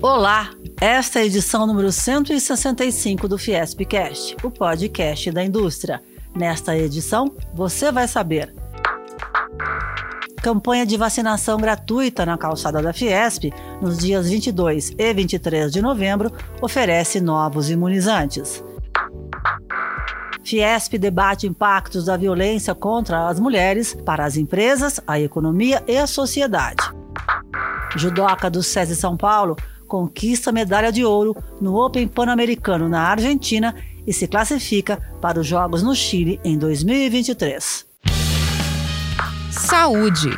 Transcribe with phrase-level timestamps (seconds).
[0.00, 0.50] Olá,
[0.80, 6.00] esta é a edição número 165 do Fiespcast, o podcast da indústria.
[6.36, 8.54] Nesta edição, você vai saber.
[10.40, 16.30] Campanha de vacinação gratuita na calçada da Fiesp, nos dias 22 e 23 de novembro,
[16.62, 18.62] oferece novos imunizantes.
[20.44, 26.06] Fiesp debate impactos da violência contra as mulheres para as empresas, a economia e a
[26.06, 26.84] sociedade.
[27.96, 29.56] Judoca do SESI São Paulo
[29.88, 33.74] conquista medalha de ouro no Open Pan-Americano na Argentina
[34.06, 37.86] e se classifica para os Jogos no Chile em 2023.
[39.50, 40.30] Saúde.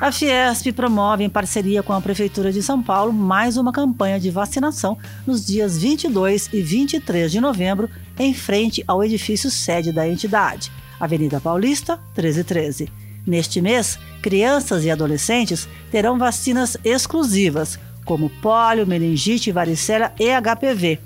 [0.00, 4.30] A Fiesp promove, em parceria com a Prefeitura de São Paulo, mais uma campanha de
[4.30, 10.72] vacinação nos dias 22 e 23 de novembro, em frente ao edifício sede da entidade,
[10.98, 12.88] Avenida Paulista, 1313.
[13.24, 20.98] Neste mês, crianças e adolescentes terão vacinas exclusivas, como pólio, meningite, varicela e HPV.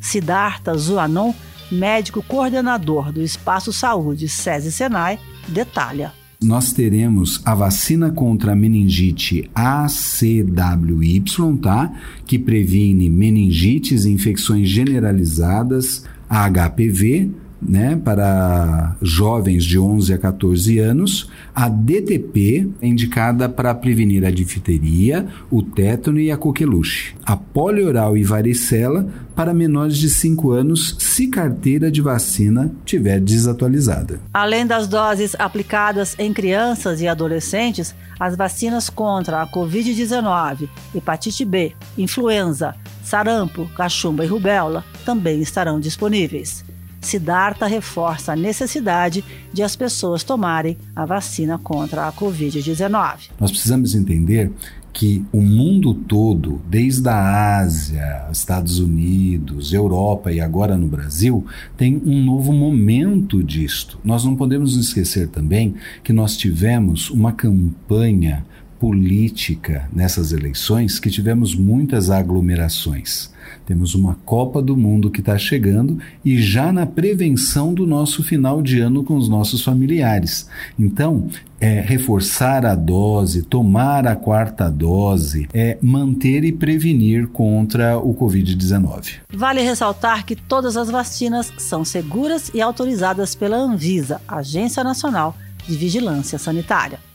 [0.00, 1.34] Siddhartha Zuanon,
[1.70, 6.12] médico coordenador do Espaço Saúde SESI Senai, detalha.
[6.42, 11.22] Nós teremos a vacina contra a meningite ACWY,
[11.60, 11.92] tá?
[12.26, 21.30] Que previne meningites e infecções generalizadas, HPV, né, para jovens de 11 a 14 anos,
[21.54, 28.16] a DTP é indicada para prevenir a difteria, o tétano e a coqueluche, a polioral
[28.16, 34.20] e varicela para menores de 5 anos, se carteira de vacina tiver desatualizada.
[34.32, 41.72] Além das doses aplicadas em crianças e adolescentes, as vacinas contra a Covid-19, hepatite B,
[41.96, 46.64] influenza, sarampo, cachumba e rubéola também estarão disponíveis.
[47.00, 53.30] Siddhartha reforça a necessidade de as pessoas tomarem a vacina contra a Covid-19.
[53.38, 54.52] Nós precisamos entender
[54.92, 62.00] que o mundo todo, desde a Ásia, Estados Unidos, Europa e agora no Brasil, tem
[62.04, 63.98] um novo momento disto.
[64.04, 68.44] Nós não podemos esquecer também que nós tivemos uma campanha
[68.80, 73.30] política nessas eleições que tivemos muitas aglomerações.
[73.66, 78.62] Temos uma Copa do Mundo que está chegando e já na prevenção do nosso final
[78.62, 80.48] de ano com os nossos familiares.
[80.78, 81.28] Então,
[81.60, 89.16] é, reforçar a dose, tomar a quarta dose, é manter e prevenir contra o Covid-19.
[89.30, 95.36] Vale ressaltar que todas as vacinas são seguras e autorizadas pela Anvisa, Agência Nacional
[95.68, 97.09] de Vigilância Sanitária.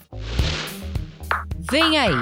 [1.71, 2.13] Vem aí!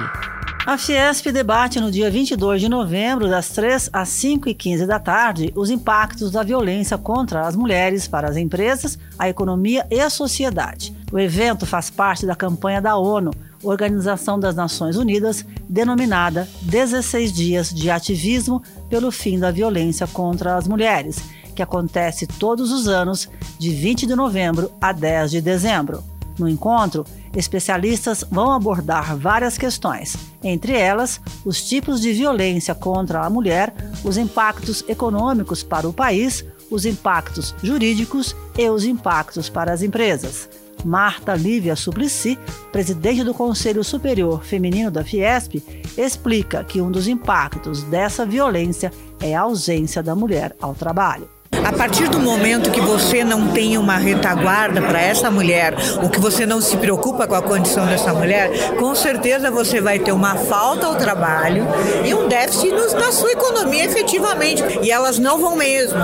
[0.66, 4.98] A Fiesp debate no dia 22 de novembro, das 3 às 5 e 15 da
[4.98, 10.08] tarde, os impactos da violência contra as mulheres para as empresas, a economia e a
[10.08, 10.96] sociedade.
[11.12, 13.32] O evento faz parte da campanha da ONU,
[13.62, 20.66] Organização das Nações Unidas, denominada 16 Dias de Ativismo pelo Fim da Violência contra as
[20.66, 21.18] Mulheres,
[21.54, 23.28] que acontece todos os anos,
[23.58, 26.02] de 20 de novembro a 10 de dezembro.
[26.38, 27.04] No encontro,
[27.36, 33.74] especialistas vão abordar várias questões, entre elas os tipos de violência contra a mulher,
[34.04, 40.48] os impactos econômicos para o país, os impactos jurídicos e os impactos para as empresas.
[40.84, 42.38] Marta Lívia Suplicy,
[42.70, 45.62] presidente do Conselho Superior Feminino da Fiesp,
[45.96, 51.33] explica que um dos impactos dessa violência é a ausência da mulher ao trabalho.
[51.64, 56.20] A partir do momento que você não tem uma retaguarda para essa mulher, ou que
[56.20, 60.36] você não se preocupa com a condição dessa mulher, com certeza você vai ter uma
[60.36, 61.66] falta ao trabalho
[62.04, 64.62] e um déficit na sua economia efetivamente.
[64.82, 65.98] E elas não vão mesmo,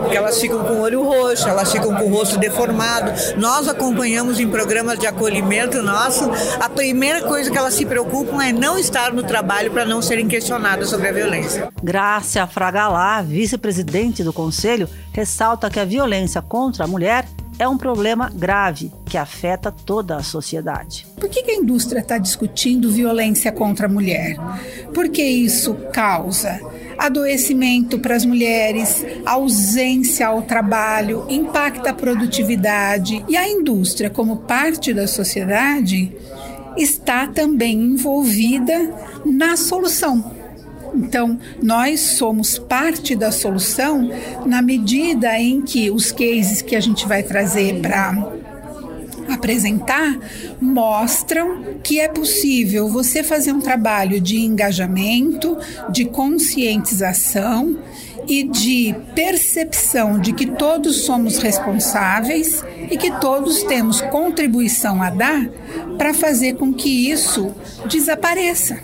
[0.00, 3.12] porque elas ficam com o olho roxo, elas ficam com o rosto deformado.
[3.36, 6.30] Nós acompanhamos em programas de acolhimento nosso,
[6.60, 10.28] a primeira coisa que elas se preocupam é não estar no trabalho para não serem
[10.28, 11.68] questionadas sobre a violência.
[11.82, 17.26] Grácia Fragalá, vice-presidente do Conselho, ressalta que a violência contra a mulher
[17.60, 21.06] é um problema grave que afeta toda a sociedade.
[21.18, 24.36] Por que, a indústria está discutindo violência contra a mulher?
[24.94, 26.58] Porque isso causa
[27.00, 34.92] adoecimento para as mulheres, ausência ao trabalho, impacta a produtividade e a indústria, como parte
[34.92, 36.12] da sociedade,
[36.76, 38.94] está também envolvida
[39.24, 40.38] na solução.
[40.94, 44.10] Então, nós somos parte da solução
[44.44, 48.39] na medida em que os cases que a gente vai trazer para
[49.32, 50.18] apresentar
[50.60, 55.56] mostram que é possível você fazer um trabalho de engajamento,
[55.90, 57.78] de conscientização
[58.26, 65.48] e de percepção de que todos somos responsáveis e que todos temos contribuição a dar
[65.98, 67.52] para fazer com que isso
[67.88, 68.78] desapareça.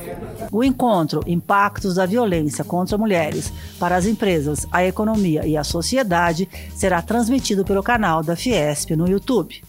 [0.50, 6.48] O encontro Impactos da Violência contra Mulheres para as Empresas, a Economia e a Sociedade
[6.74, 9.62] será transmitido pelo canal da Fiesp no YouTube.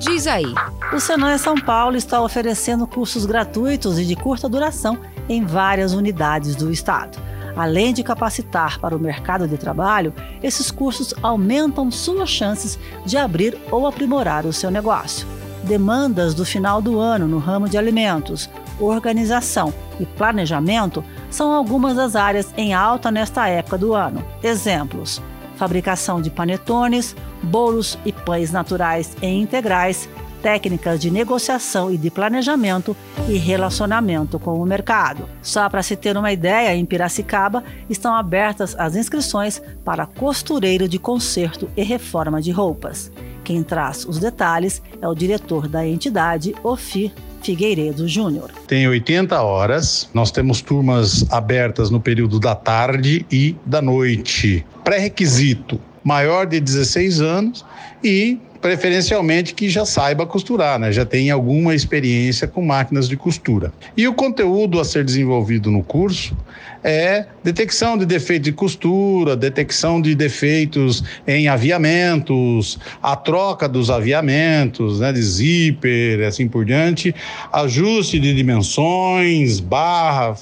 [0.00, 0.54] Diz aí.
[0.94, 4.98] O Senai São Paulo está oferecendo cursos gratuitos e de curta duração
[5.28, 7.18] em várias unidades do estado.
[7.54, 13.58] Além de capacitar para o mercado de trabalho, esses cursos aumentam suas chances de abrir
[13.70, 15.28] ou aprimorar o seu negócio.
[15.64, 18.48] Demandas do final do ano no ramo de alimentos,
[18.80, 19.70] organização
[20.00, 24.24] e planejamento são algumas das áreas em alta nesta época do ano.
[24.42, 25.20] Exemplos:
[25.56, 30.08] fabricação de panetones, bolos e pães naturais e integrais,
[30.42, 32.96] técnicas de negociação e de planejamento
[33.28, 35.28] e relacionamento com o mercado.
[35.42, 40.98] Só para se ter uma ideia, em Piracicaba estão abertas as inscrições para costureiro de
[40.98, 43.12] conserto e reforma de roupas.
[43.44, 48.50] Quem traz os detalhes é o diretor da entidade, Ofir Figueiredo Júnior.
[48.66, 54.64] Tem 80 horas, nós temos turmas abertas no período da tarde e da noite.
[54.84, 57.64] Pré-requisito: maior de 16 anos
[58.02, 60.92] e preferencialmente que já saiba costurar, né?
[60.92, 63.72] já tenha alguma experiência com máquinas de costura.
[63.96, 66.36] E o conteúdo a ser desenvolvido no curso
[66.82, 75.00] é detecção de defeitos de costura, detecção de defeitos em aviamentos, a troca dos aviamentos,
[75.00, 77.14] né, de zíper, assim por diante,
[77.52, 80.34] ajuste de dimensões, barra,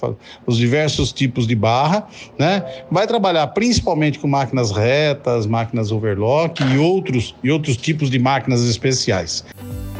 [0.46, 2.06] os diversos tipos de barra,
[2.38, 2.64] né?
[2.90, 8.62] Vai trabalhar principalmente com máquinas retas, máquinas overlock e outros e outros tipos de máquinas
[8.62, 9.44] especiais.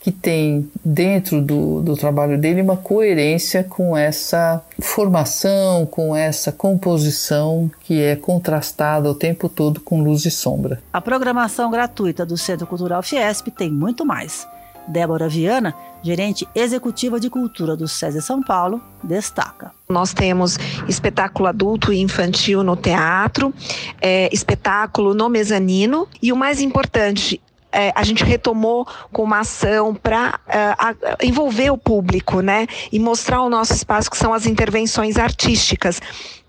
[0.00, 7.70] que tem dentro do, do trabalho dele uma coerência com essa formação, com essa composição
[7.84, 10.80] que é contrastada o tempo todo com luz e sombra.
[10.92, 14.46] A programação gratuita do Centro Cultural Fiesp tem muito mais.
[14.86, 19.70] Débora Viana, gerente executiva de cultura do SESI São Paulo, destaca.
[19.88, 20.58] Nós temos
[20.88, 23.54] espetáculo adulto e infantil no teatro,
[24.00, 27.40] é, espetáculo no mezanino e o mais importante,
[27.72, 32.66] é, a gente retomou com uma ação para é, envolver o público, né?
[32.92, 36.00] E mostrar o nosso espaço, que são as intervenções artísticas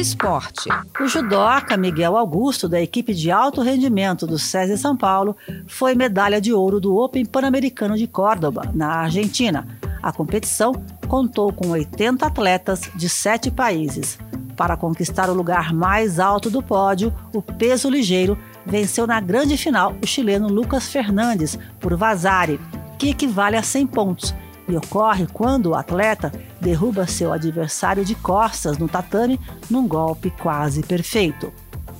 [0.00, 0.68] Esporte.
[1.00, 5.36] O judoca Miguel Augusto, da equipe de alto rendimento do SESI São Paulo,
[5.66, 9.66] foi medalha de ouro do Open Pan-Americano de Córdoba, na Argentina.
[10.00, 10.72] A competição
[11.08, 14.16] contou com 80 atletas de sete países.
[14.56, 19.96] Para conquistar o lugar mais alto do pódio, o peso ligeiro venceu na grande final
[20.00, 22.60] o chileno Lucas Fernandes por Vazari,
[22.98, 24.34] que equivale a 100 pontos,
[24.68, 30.82] e ocorre quando o atleta derruba seu adversário de costas no tatame num golpe quase
[30.82, 31.52] perfeito.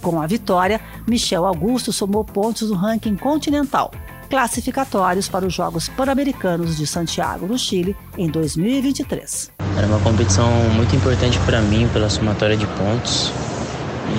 [0.02, 3.90] Com a vitória, Michel Augusto somou pontos no ranking continental,
[4.30, 9.50] classificatórios para os Jogos Pan-Americanos de Santiago, no Chile, em 2023.
[9.76, 13.32] Era uma competição muito importante para mim pela somatória de pontos.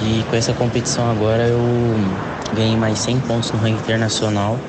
[0.03, 1.60] E com essa competição agora eu
[2.56, 4.60] ganhei mais 100 pontos no ranking internacional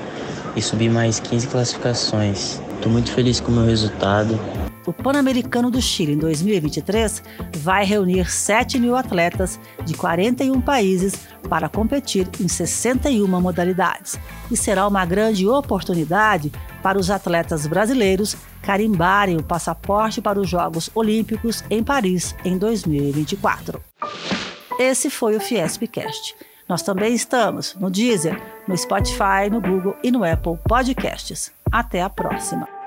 [0.57, 2.61] e subi mais 15 classificações.
[2.81, 4.41] Estou muito feliz com o meu resultado.
[4.87, 7.23] O Pan-Americano do Chile em 2023
[7.59, 11.15] vai reunir 7 mil atletas de 41 países
[11.47, 14.19] para competir em 61 modalidades
[14.51, 16.51] e será uma grande oportunidade
[16.83, 23.79] para os atletas brasileiros carimbarem o passaporte para os Jogos Olímpicos em Paris em 2024.
[24.79, 26.35] Esse foi o Fiespcast.
[26.67, 31.60] Nós também estamos no Deezer, no Spotify, no Google e no Apple Podcasts.
[31.73, 32.80] Até a próxima!